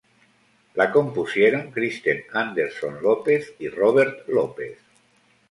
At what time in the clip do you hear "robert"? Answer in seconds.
3.69-4.27